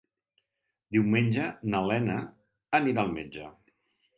[0.95, 2.17] Diumenge na Lena
[2.81, 3.49] anirà al metge.